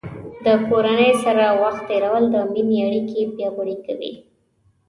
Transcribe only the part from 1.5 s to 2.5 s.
وخت تیرول د